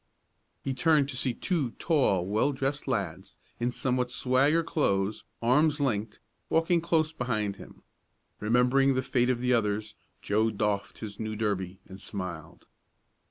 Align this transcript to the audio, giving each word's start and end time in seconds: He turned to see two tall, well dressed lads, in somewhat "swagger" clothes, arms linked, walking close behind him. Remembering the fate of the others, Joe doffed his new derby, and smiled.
He 0.63 0.73
turned 0.73 1.09
to 1.09 1.15
see 1.15 1.35
two 1.35 1.73
tall, 1.77 2.25
well 2.25 2.53
dressed 2.53 2.87
lads, 2.87 3.37
in 3.59 3.69
somewhat 3.69 4.09
"swagger" 4.09 4.63
clothes, 4.63 5.25
arms 5.43 5.79
linked, 5.79 6.19
walking 6.49 6.81
close 6.81 7.13
behind 7.13 7.57
him. 7.57 7.83
Remembering 8.39 8.95
the 8.95 9.03
fate 9.03 9.29
of 9.29 9.41
the 9.41 9.53
others, 9.53 9.93
Joe 10.23 10.49
doffed 10.49 10.97
his 11.01 11.19
new 11.19 11.35
derby, 11.35 11.77
and 11.87 12.01
smiled. 12.01 12.65